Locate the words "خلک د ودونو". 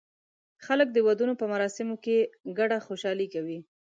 0.65-1.33